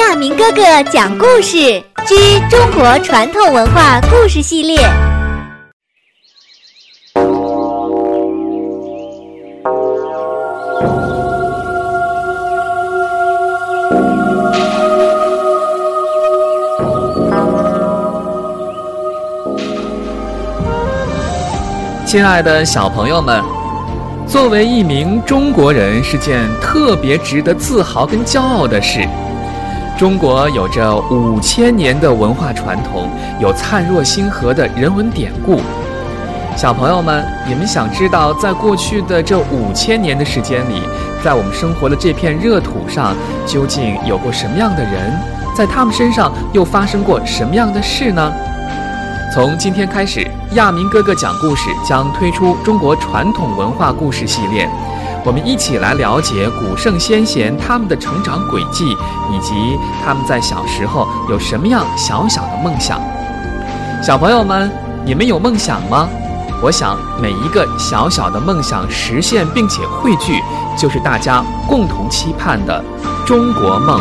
[0.00, 4.78] 亚明哥哥讲故事之中国传统文化故事系列。
[22.06, 23.44] 亲爱的小朋友们，
[24.26, 29.06] 作为一名中国人是件特别值得自豪跟骄傲的事。
[30.00, 33.06] 中国有着五千年的文化传统，
[33.38, 35.60] 有灿若星河的人文典故。
[36.56, 40.80] 小朋友们，你们想知道，在过去的这五千年的时间里，
[41.22, 45.12] 在我们生活的这片热土上，究竟有过什么样的人？
[45.54, 48.32] 在他们身上又发生过什么样的事呢？
[49.34, 54.66] 从今天开始，亚明哥哥讲故事将推出中国传统文化故事系列，
[55.22, 58.86] 我们一起来了解古圣先贤他们的成长轨迹，
[59.30, 62.98] 以及他们在小时候有什么样小小的梦想。
[64.02, 64.70] 小朋友们，
[65.04, 66.08] 你们有梦想吗？
[66.62, 70.40] 我想每一个小小的梦想实现并且汇聚，
[70.76, 72.82] 就是大家共同期盼的
[73.26, 74.00] 中国梦。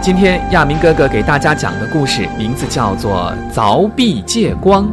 [0.00, 4.84] 今天亚明哥哥给大家讲的故事名字叫做《凿壁借光》。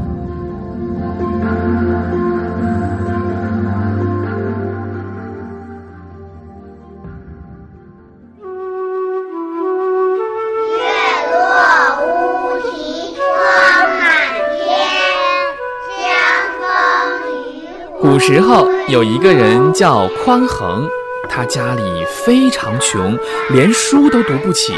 [18.06, 20.88] 古时候有一个人叫匡衡，
[21.28, 23.18] 他家里非常穷，
[23.50, 24.76] 连书都读不起。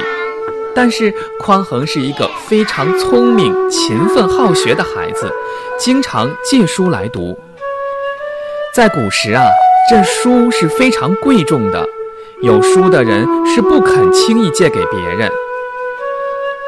[0.73, 5.29] 但是匡衡是一个非常聪明、勤奋好学的孩子，
[5.77, 7.37] 经常借书来读。
[8.73, 9.43] 在古时啊，
[9.89, 11.85] 这书是非常贵重的，
[12.41, 15.29] 有书的人是不肯轻易借给别人。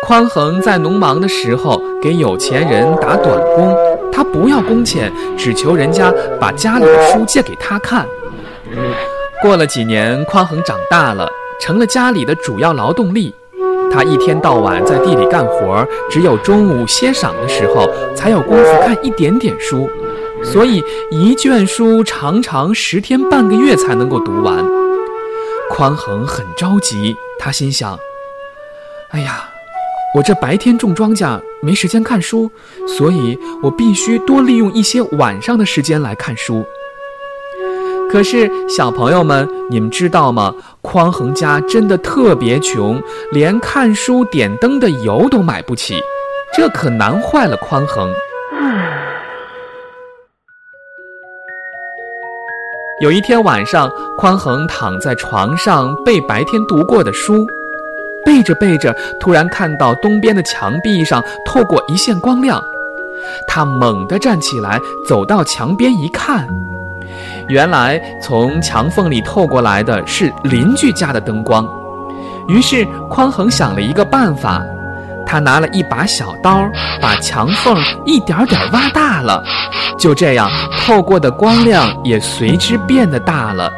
[0.06, 3.78] 匡衡在农忙的时候给有钱人打短工，
[4.20, 8.06] 他不要工钱，只求人家把家里的书借给他看。
[9.42, 11.26] 过了几年，匡衡长大了，
[11.62, 13.34] 成了家里的主要劳动力。
[13.90, 19.90] 他一天到晚在地里干活，只有中午歇晌的时候才有功夫看一点点书，
[20.44, 24.58] 所以一卷书常常十天半个月才能够读完。
[25.70, 27.98] 匡衡很着急，他心想
[29.16, 29.50] ：“哎呀，
[30.14, 32.50] 我这白天种庄稼没时间看书，
[32.88, 36.66] 所以我必须多利用一些晚上的时间来看书。”
[38.12, 40.52] 可是，小朋友们，你们知道吗？
[40.82, 43.00] 匡衡家真的特别穷，
[43.32, 46.02] 连看书点灯的油都买不起，
[46.52, 48.12] 这可难坏了匡衡。
[53.00, 57.46] 有一天晚上，匡衡躺在床上背白天读过的书，
[58.26, 62.62] 背着背着，突然看到东边的墙壁上透过一线光亮，
[63.48, 66.48] 他猛地站起来，走到墙边一看。
[67.48, 71.68] 原来从墙缝里透过来的是邻居家的灯光，
[72.48, 74.62] 于是匡衡想了一个办法，
[75.26, 76.70] 他拿了一把小刀，
[77.02, 77.76] 把墙缝
[78.06, 79.44] 一点点挖大了，
[79.98, 80.50] 就这样
[80.86, 83.72] 透过的光亮也随之变得大了，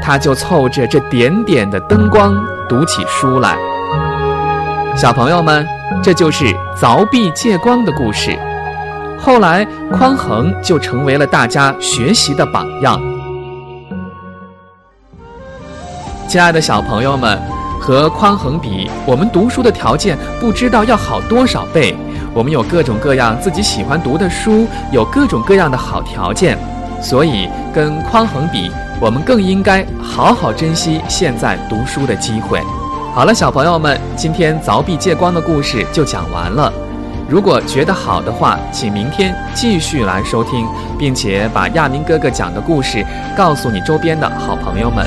[0.00, 2.34] 他就凑着这点点的灯光
[2.68, 3.56] 读起书来。
[4.96, 5.66] 小朋友们，
[6.02, 6.44] 这就是
[6.80, 8.38] 凿壁借光的故事。
[9.18, 13.00] 后来，匡衡就成为了大家学习的榜样。
[16.28, 17.40] 亲爱的小朋友们，
[17.80, 21.96] 和匡衡比，我们读书的条件不知道要好多少倍。
[22.34, 26.58] 我们有各种各样自己喜欢读的书，有各种各样的好条件，
[27.00, 28.70] 所以跟匡衡比，
[29.02, 32.62] 我们更应该好好珍惜现在读书的机会。
[33.12, 36.72] 好了，小朋友们，今天凿壁借光的故事就讲完了。
[37.28, 43.04] 如果觉得好的话，请明天继续来收听，并且把亚明哥哥讲的故事
[43.36, 45.04] 告诉你周边的好朋友们。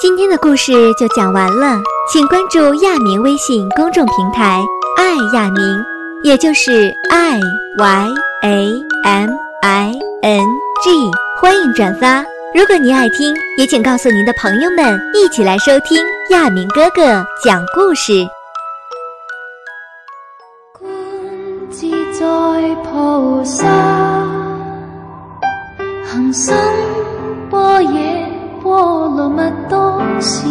[0.00, 1.80] 今天的故事就讲完了，
[2.12, 4.62] 请关注亚明微信公众平台
[4.98, 5.82] “爱亚明”，
[6.22, 7.40] 也就是 i
[7.78, 8.08] y
[8.42, 8.68] a
[9.04, 9.30] m
[9.62, 10.44] i n
[10.82, 11.10] g，
[11.40, 12.22] 欢迎转发。
[12.54, 15.98] 如果您爱听，也请告诉您的朋友们一起来收听
[16.28, 18.12] 亚明哥哥讲故事。
[20.78, 20.92] 观
[21.70, 22.24] 自在
[22.84, 23.66] 菩萨，
[26.04, 26.54] 行深
[27.50, 27.90] 般若
[28.62, 30.46] 波罗蜜多时，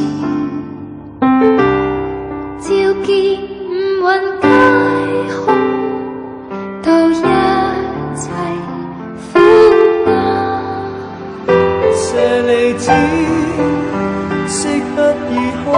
[2.94, 4.06] 照见云
[4.40, 4.46] 皆
[5.34, 5.42] 空，
[6.84, 7.12] 到一
[8.16, 8.30] 切
[9.34, 9.40] 苦
[10.06, 10.12] 暗。
[11.96, 12.06] 舍
[12.46, 12.92] 利子，
[14.48, 15.02] 色不
[15.32, 15.74] 已空，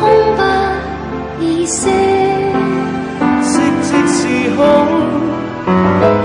[0.00, 0.02] 空
[0.36, 0.40] 不
[1.40, 1.88] 已色，
[3.42, 4.64] 色即是空，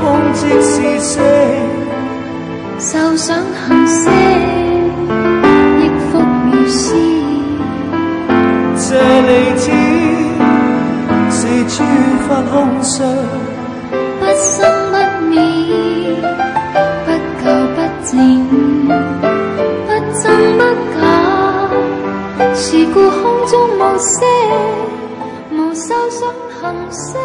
[0.01, 1.21] 空即是色。
[2.79, 3.82] 受想行
[12.51, 13.07] 空想，
[14.19, 14.95] 不生不
[15.29, 15.35] 滅，
[17.05, 17.07] 不
[17.41, 17.43] 垢
[17.75, 18.13] 不淨，
[19.85, 19.89] 不
[20.21, 20.23] 真
[20.57, 20.61] 不
[20.95, 21.01] 假，
[22.55, 24.21] 是故空中無聲，
[25.51, 26.21] 無受想
[26.61, 26.61] 行
[26.91, 27.17] 識。